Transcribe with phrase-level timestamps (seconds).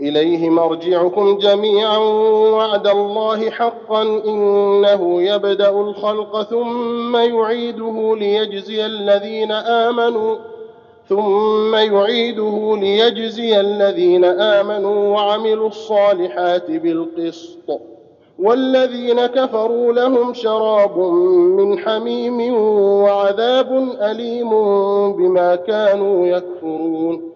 [0.00, 1.98] إليه مرجعكم جميعا
[2.52, 10.36] وعد الله حقا إنه يبدأ الخلق ثم يعيده ليجزي الذين آمنوا
[11.08, 17.80] ثم يعيده ليجزي الذين آمنوا وعملوا الصالحات بالقسط.
[18.38, 20.98] والذين كفروا لهم شراب
[21.58, 22.54] من حميم
[23.02, 24.50] وعذاب أليم
[25.12, 27.35] بما كانوا يكفرون.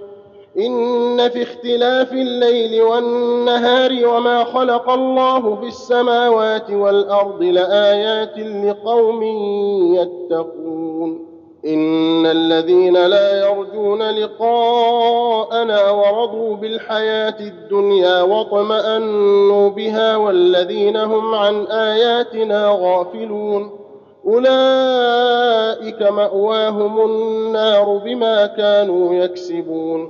[0.57, 9.23] إن في اختلاف الليل والنهار وما خلق الله في السماوات والأرض لآيات لقوم
[9.95, 11.31] يتقون.
[11.65, 23.71] إن الذين لا يرجون لقاءنا ورضوا بالحياة الدنيا واطمأنوا بها والذين هم عن آياتنا غافلون.
[24.25, 30.09] أولئك مأواهم النار بما كانوا يكسبون.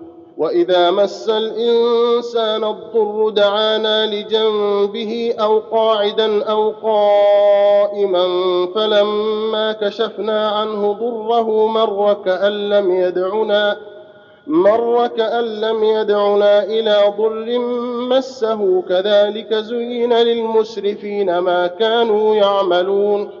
[0.41, 8.25] واذا مس الانسان الضر دعانا لجنبه أو قاعدا أو قائما
[8.75, 13.77] فلما كشفنا عنه ضره مر كان لم يدعنا
[14.47, 17.59] مر كأن لم يدعنا إلى ضر
[18.09, 23.40] مسه كذلك زين للمسرفين ما كانوا يعملون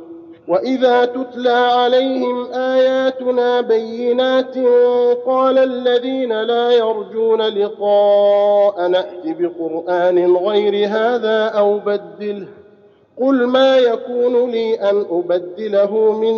[0.47, 4.57] واذا تتلى عليهم اياتنا بينات
[5.25, 12.47] قال الذين لا يرجون لقاء نات بقران غير هذا أو بدله
[13.21, 16.35] قل ما يكون لي ان ابدله من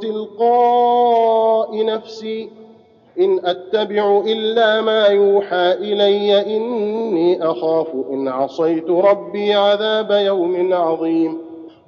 [0.00, 2.50] تلقاء نفسي
[3.20, 11.45] ان اتبع الا ما يوحى الي اني اخاف ان عصيت ربي عذاب يوم عظيم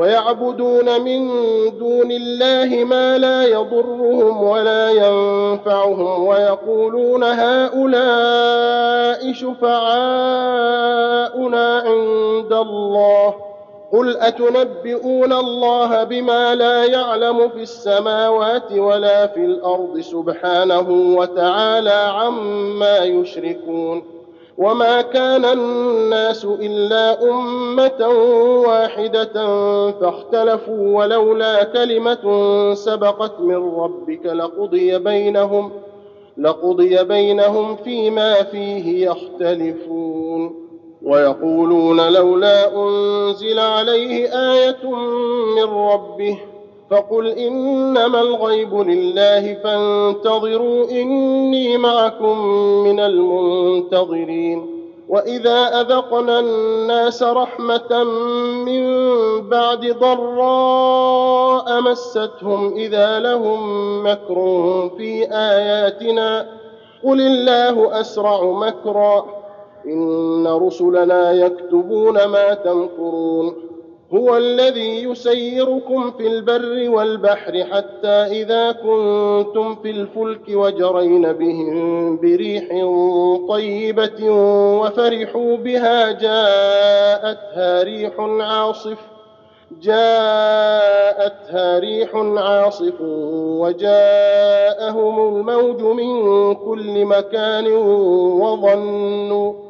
[0.00, 1.28] ويعبدون من
[1.78, 7.72] دون الله ما لا يضرهم ولا ينفعهم ويقولون هؤلاء
[9.32, 9.78] شفعاؤنا
[11.78, 13.34] عند الله
[13.92, 24.19] قل أتنبئون الله بما لا يعلم في السماوات ولا في الأرض سبحانه وتعالى عما يشركون
[24.60, 28.08] وما كان الناس الا امه
[28.66, 29.32] واحدة
[29.90, 32.24] فاختلفوا ولولا كلمه
[32.74, 35.72] سبقت من ربك لقضي بينهم
[36.38, 40.54] لقضي بينهم فيما فيه يختلفون
[41.02, 44.90] ويقولون لولا انزل عليه إيه
[45.56, 46.38] من ربه
[46.90, 52.38] فقل إنما الغيب لله فانتظروا إني معكم
[52.84, 58.04] من المنتظرين وإذا أذقنا الناس رحمة
[58.64, 58.84] من
[59.48, 63.60] بعد ضراء مستهم إذا لهم
[64.06, 64.34] مكر
[64.98, 66.46] في آياتنا
[67.04, 69.24] قل الله أسرع مكرا
[69.86, 73.69] إن رسلنا يكتبون ما تمكرون
[74.14, 82.64] هو الذي يسيركم في البر والبحر حتى إذا كنتم في الفلك وجرين بهم بريح
[83.48, 84.30] طيبة
[84.80, 88.98] وفرحوا بها جاءتها ريح عاصف
[89.82, 93.00] جاءتها ريح عاصف
[93.60, 97.66] وجاءهم الموج من كل مكان
[98.42, 99.69] وظنوا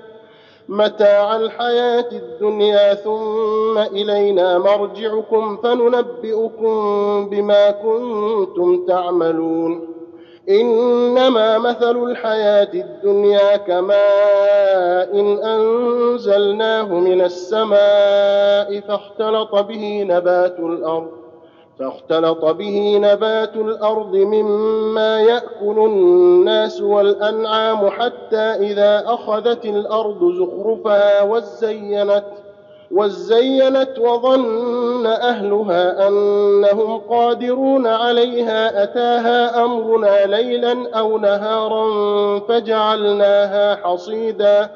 [0.71, 6.73] متاع الحياة الدنيا ثم إلينا مرجعكم فننبئكم
[7.29, 9.87] بما كنتم تعملون.
[10.49, 21.20] إنما مثل الحياة الدنيا كماء إن أنزلناه من السماء فاختلط به نبات الأرض.
[21.79, 32.23] فاختلط به نبات الأرض مما يأكل الناس والأنعام حتى إذا أخذت الأرض زخرفها وزينت
[32.91, 41.89] وزينت وظن أهلها أنهم قادرون عليها أتاها أمرنا ليلا أو نهارا
[42.39, 44.69] فجعلناها حصيدا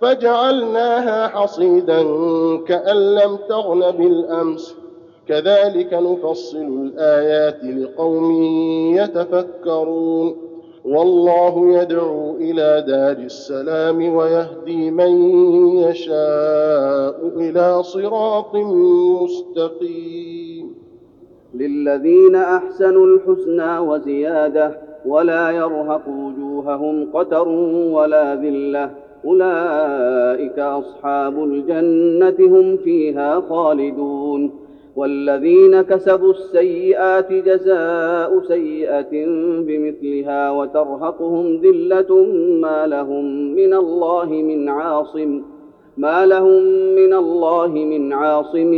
[0.00, 2.02] فجعلناها حصيدا
[2.68, 4.74] كأن لم تغن بالأمس.
[5.28, 8.32] كذلك نفصل الآيات لقوم
[8.96, 10.36] يتفكرون.
[10.84, 15.30] والله يدعو إلى دار السلام ويهدي من
[15.76, 18.56] يشاء إلى صراط
[19.22, 20.74] مستقيم.
[21.54, 27.48] للذين أحسنوا الحسنى وزيادة ولا يرهق وجوههم قتر
[27.92, 28.90] ولا ذلة.
[29.24, 34.67] أولئك أصحاب الجنة هم فيها خالدون.
[34.98, 39.26] والذين كسبوا السيئات جزاء سيئة
[39.66, 42.10] بمثلها وترهقهم ذلة
[42.60, 45.42] ما لهم من الله من عاصم
[45.96, 46.62] ما لهم
[47.00, 48.72] من الله من عاصم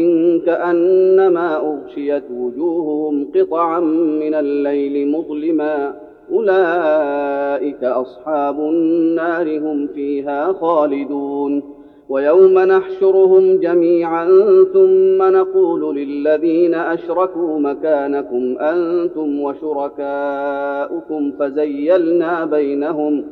[0.46, 3.80] كأنما أغشيت وجوههم قطعا
[4.20, 5.94] من الليل مظلما.
[6.32, 11.79] أولئك أصحاب النار هم فيها خالدون.
[12.10, 14.26] ويوم نحشرهم جميعا
[14.72, 23.24] ثم نقول للذين أشركوا مكانكم أنتم وشركاؤكم فزيلنا بينهم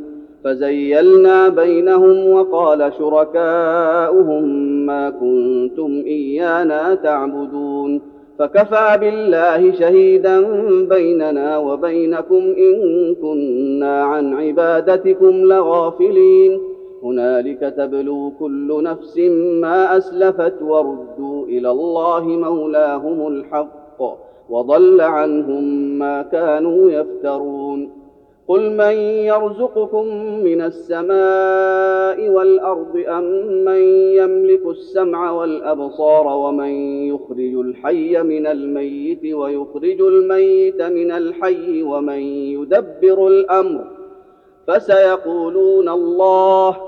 [0.44, 4.44] فزيلنا بينهم وقال شركاؤهم
[4.86, 8.00] ما كنتم إيانا تعبدون.
[8.38, 10.40] فكفى بالله شهيدا
[10.88, 16.77] بيننا وبينكم إن كنا عن عبادتكم لغافلين.
[17.02, 19.18] هنالك تبلو كل نفس
[19.60, 24.02] ما أسلفت وردوا إلى الله مولاهم الحق
[24.50, 25.64] وضل عنهم
[25.98, 28.08] ما كانوا يفترون.
[28.48, 28.92] قل من
[29.30, 30.06] يرزقكم
[30.44, 33.24] من السماء والأرض أم
[33.64, 33.82] من
[34.20, 36.70] يملك السمع والأبصار ومن
[37.08, 42.18] يخرج الحي من الميت ويخرج الميت من الحي ومن
[42.56, 43.84] يدبر الأمر
[44.66, 46.87] فسيقولون الله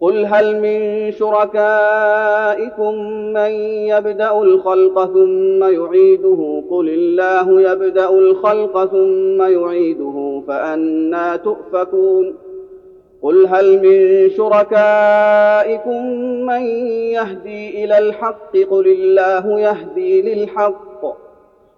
[0.00, 2.94] قل هل من شركائكم
[3.32, 3.50] من
[3.92, 12.34] يبدا الخلق ثم يعيده؟ قل الله يبدا الخلق ثم يعيده فانى تؤفكون.
[13.22, 16.04] قل هل من شركائكم
[16.46, 16.62] من
[17.16, 21.29] يهدي إلى الحق؟ قل الله يهدي للحق.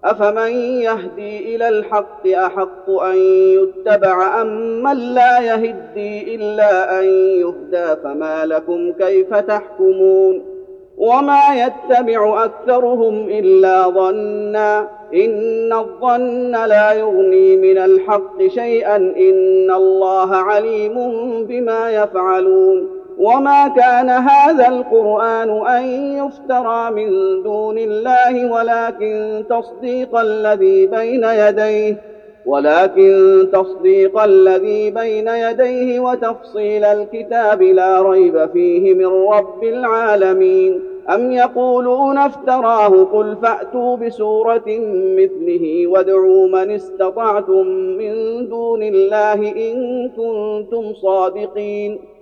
[0.05, 3.17] افمن يهدي إلى الحق احق ان
[3.59, 7.05] يتبع ام من لا يهدي الا ان
[7.41, 10.43] يهدى فما لكم كيف تحكمون
[10.99, 20.95] وما يتبع اكثرهم الا ظنا ان الظن لا يغني من الحق شيئا ان الله عليم
[21.47, 25.85] بما يفعلون وما كان هذا القران ان
[26.19, 32.13] يفترى من دون الله ولكن تصديق الذي بين يديه
[32.47, 40.81] ولكن تصديق الذي بين يديه وتفصيل الكتاب لا ريب فيه من رب العالمين.
[41.15, 44.65] أم يقولون افتراه قل فأتوا بسورة
[45.19, 47.67] مثله وادعوا من استطعتم
[47.99, 48.15] من
[48.49, 51.99] دون الله إن كنتم صادقين.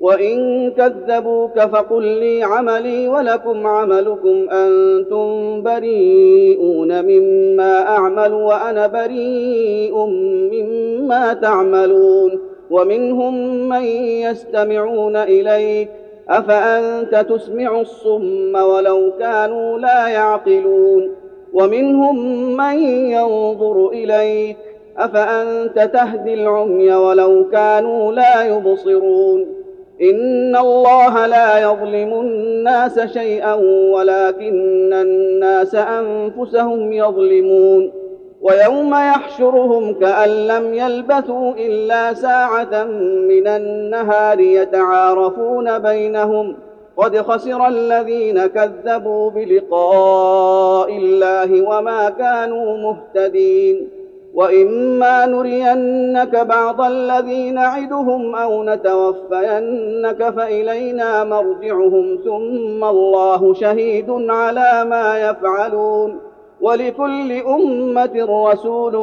[0.00, 10.06] وان كذبوك فقل لي عملي ولكم عملكم أنتم بريئون مما اعمل وأنا بريء
[10.52, 13.84] مما تعملون ومنهم من
[14.24, 15.88] يستمعون اليك
[16.28, 21.10] افانت تسمع الصم ولو كانوا لا يعقلون
[21.52, 22.16] ومنهم
[22.56, 22.78] من
[23.10, 24.56] ينظر اليك
[24.96, 29.55] افانت تهدي العمي ولو كانوا لا يبصرون
[30.00, 33.54] إن الله لا يظلم الناس شيئا
[33.92, 37.92] ولكن الناس أنفسهم يظلمون
[38.40, 42.84] ويوم يحشرهم كأن لم يلبثوا إلا ساعة
[43.28, 46.56] من النهار يتعارفون بينهم
[46.96, 53.95] قد خسر الذين كذبوا بلقاء الله وما كانوا مهتدين
[54.36, 66.18] وإما نرينك بعض الذي نعدهم أو نتوفينك فإلينا مرجعهم ثم الله شهيد على ما يفعلون
[66.60, 68.94] ولكل أمة رسول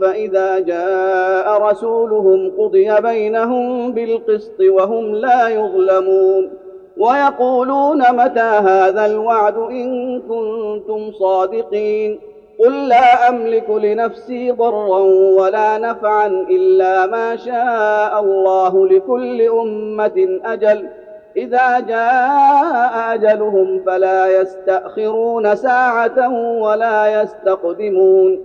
[0.00, 6.50] فإذا جاء رسولهم قضي بينهم بالقسط وهم لا يظلمون
[6.96, 12.31] ويقولون متى هذا الوعد إن كنتم صادقين
[12.62, 14.98] قل لا املك لنفسي ضرا
[15.38, 20.88] ولا نفعا الا ما شاء الله لكل امه أجل
[21.36, 26.28] اذا جاء اجلهم فلا يستاخرون ساعه
[26.62, 28.40] ولا يستقدمون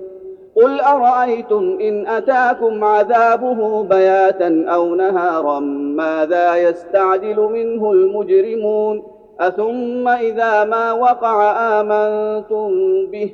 [0.55, 9.03] قل ارايتم ان اتاكم عذابه بياتا أو نهارا ماذا يستعجل منه المجرمون
[9.39, 12.71] اثم اذا ما وقع امنتم
[13.11, 13.33] به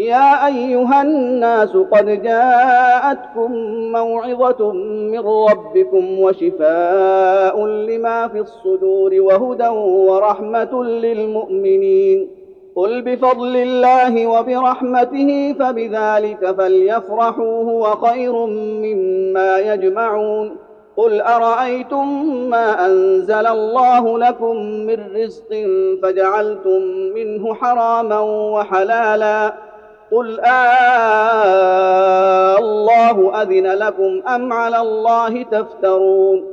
[0.00, 3.52] يا أيها الناس قد جاءتكم
[3.92, 12.28] موعظة من ربكم وشفاء لما في الصدور وهدى ورحمة للمؤمنين.
[12.74, 20.56] قل بفضل الله وبرحمته فبذلك فليفرحوا هو خير مما يجمعون.
[20.96, 25.66] قل أرأيتم ما أنزل الله لكم من رزق
[26.02, 26.82] فجعلتم
[27.14, 28.20] منه حراما
[28.54, 29.69] وحلالا
[30.12, 31.90] قل آه
[32.58, 36.44] الله اذن لكم ام على الله تفترون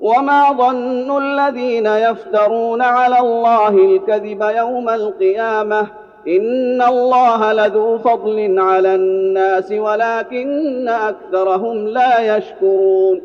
[0.00, 5.86] وما ظن الذين يفترون على الله الكذب يوم القيامه
[6.28, 13.22] ان الله لذو فضل على الناس ولكن اكثرهم لا يشكرون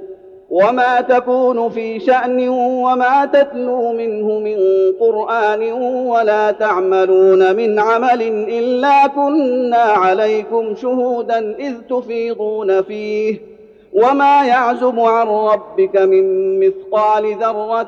[0.49, 4.57] وما تكون في شان وما تتلو منه من
[4.99, 5.71] قران
[6.07, 13.55] ولا تعملون من عمل الا كنا عليكم شهودا اذ تفيضون فيه.
[13.93, 17.83] وما يعزب عن ربك من مثقال ذره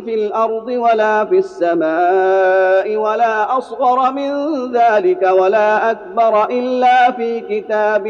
[0.00, 4.32] في الأرض ولا في السماء ولا اصغر من
[4.72, 8.08] ذلك ولا اكبر الا في كتاب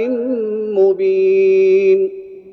[0.79, 2.28] مبين.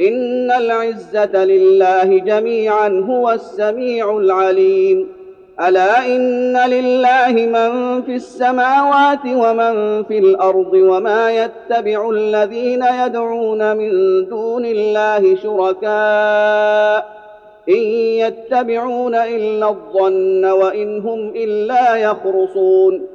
[0.00, 5.08] إن العزة لله جميعا هو السميع العليم.
[5.60, 13.90] ألا إن لله من في السماوات ومن في الأرض وما يتبع الذين يدعون من
[14.28, 17.22] دون الله شركاء.
[17.68, 17.82] إن
[18.24, 23.06] يتبعون إلا الظن وإن هم إلا يخرصون.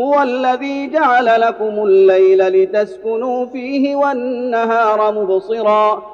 [0.00, 6.13] هو الذي جعل لكم الليل لتسكنوا فيه والنهار مبصرا.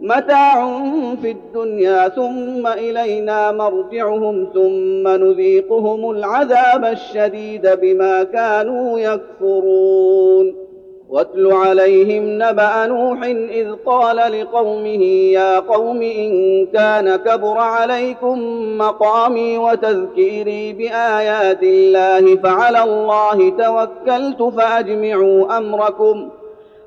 [0.00, 0.84] متاع
[1.22, 10.66] في الدنيا ثم إلينا مرجعهم ثم نذيقهم العذاب الشديد بما كانوا يكفرون.
[11.08, 18.38] واتل عليهم نبأ نوح إذ قال لقومه يا قوم إن كان كبر عليكم
[18.78, 26.28] مقامي وتذكيري بآيات الله فعلى الله توكلت فأجمعوا أمركم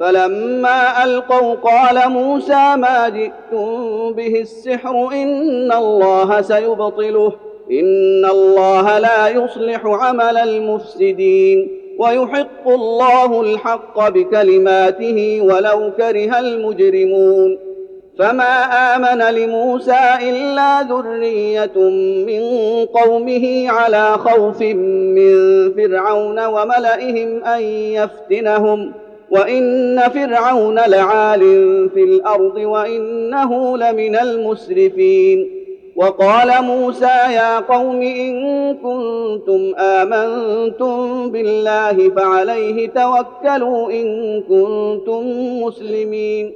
[0.00, 7.32] فلما ألقوا قال موسى ما جئتم به السحر إن الله سيبطله
[7.70, 17.58] إن الله لا يصلح عمل المفسدين ويحق الله الحق بكلماته ولو كره المجرمون.
[18.18, 18.64] فما
[18.96, 21.90] آمن لموسى إلا ذرية
[22.26, 22.42] من
[22.86, 25.34] قومه على خوف من
[25.74, 28.92] فرعون وملئهم أن يفتنهم.
[29.30, 31.40] وان فرعون لعال
[31.94, 35.50] في الأرض وانه لمن المسرفين
[35.96, 45.22] وقال موسى يا قوم ان كنتم امنتم بالله فعليه توكلوا ان كنتم
[45.62, 46.52] مسلمين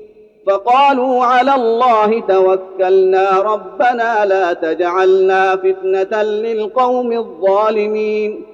[0.46, 8.54] فقالوا على الله توكلنا ربنا لا تجعلنا فتنه للقوم الظالمين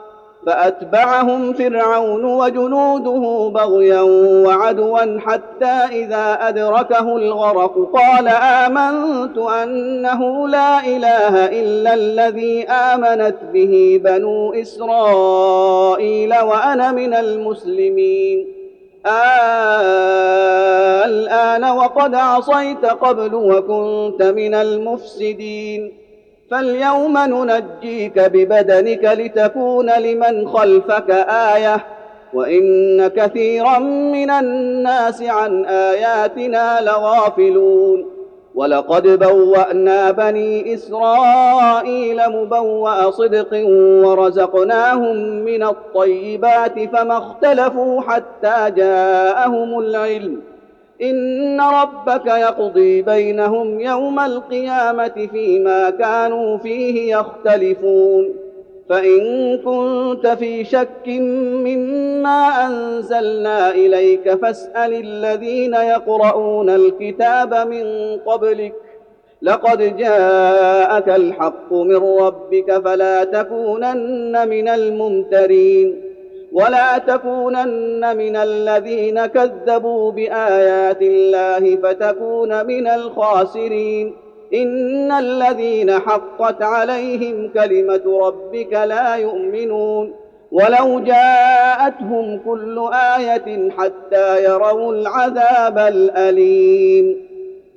[0.45, 4.01] فأتبعهم فرعون وجنوده بغيا
[4.47, 14.53] وعدوا حتى إذا أدركه الغرق قال آمنت أنه لا إله إلا الذي آمنت به بنو
[14.53, 18.47] إسرائيل وأنا من المسلمين.
[19.05, 20.11] آه
[21.05, 26.00] الآن وقد عصيت قبل وكنت من المفسدين.
[26.51, 31.85] فاليوم ننجيك ببدنك لتكون لمن خلفك آية
[32.33, 38.05] وإن كثيرا من الناس عن آياتنا لغافلون.
[38.55, 43.67] ولقد بوأنا بني إسرائيل مبوأ صدق
[44.05, 50.50] ورزقناهم من الطيبات فما اختلفوا حتى جاءهم العلم.
[51.01, 58.29] إن ربك يقضي بينهم يوم القيامة فيما كانوا فيه يختلفون.
[58.89, 68.73] فإن كنت في شك مما أنزلنا إليك فاسأل الذين يقرؤون الكتاب من قبلك.
[69.41, 76.10] لقد جاءك الحق من ربك فلا تكونن من الممترين.
[76.51, 84.15] ولا تكونن من الذين كذبوا بآيات الله فتكون من الخاسرين.
[84.53, 90.13] إن الذين حقت عليهم كلمة ربك لا يؤمنون.
[90.51, 97.31] ولو جاءتهم كل آية حتى يروا العذاب الأليم.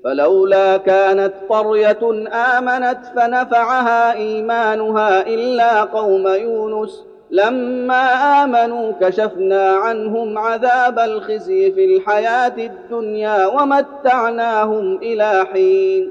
[0.04, 7.13] فلولا كانت قرية آمنت فنفعها إيمانها إلا قوم يونس.
[7.34, 8.04] لما
[8.44, 16.10] آمنوا كشفنا عنهم عذاب الخزي في الحياة الدنيا ومتعناهم إلى حين.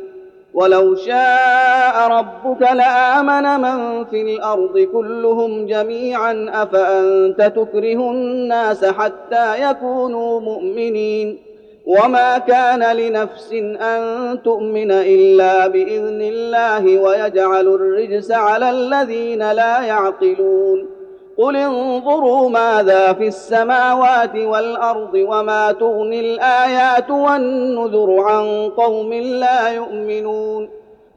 [0.53, 11.37] ولو شاء ربك لآمن من في الأرض كلهم جميعا أفأنت تكره الناس حتى يكونوا مؤمنين؟
[11.85, 14.01] وما كان لنفس أن
[14.43, 20.92] تؤمن إلا بإذن الله ويجعل الرجس على الذين لا يعقلون.
[21.37, 30.69] قل انظروا ماذا في السماوات والارض وما تغني الايات والنذر عن قوم لا يؤمنون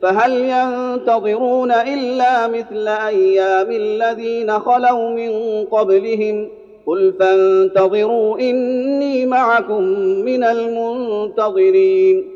[0.02, 6.48] فهل ينتظرون الا مثل أيام الذين خلوا من قبلهم
[6.87, 9.83] قل فانتظروا اني معكم
[10.24, 12.36] من المنتظرين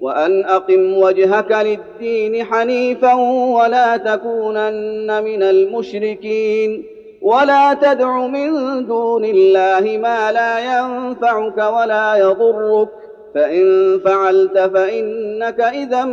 [0.00, 3.14] وأن أقم وجهك للدين حنيفا
[3.54, 6.84] ولا تكونن من المشركين
[7.22, 8.50] ولا تدع من
[8.86, 12.88] دون الله ما لا ينفعك ولا يضرك
[13.34, 16.04] فإن فعلت فإنك إذا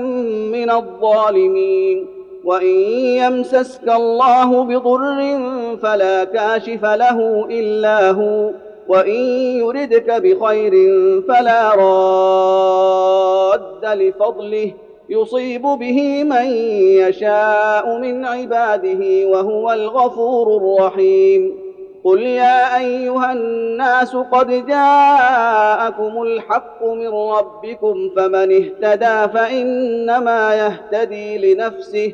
[0.52, 2.08] من الظالمين
[2.43, 2.76] وإن
[3.21, 5.39] يمسسك الله بضر
[5.82, 8.50] فلا كاشف له إلا هو
[8.88, 9.21] وإن
[9.60, 10.71] يردك بخير
[11.21, 14.73] فلا راد لفضله
[15.10, 16.45] يصيب به من
[17.08, 21.67] يشاء من عباده وهو الغفور الرحيم.
[22.04, 32.13] قل يا أيها الناس قد جاءكم الحق من ربكم فمن اهتدى فإنما يهتدي لنفسه.